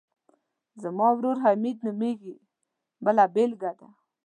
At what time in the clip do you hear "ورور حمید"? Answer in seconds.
1.13-1.77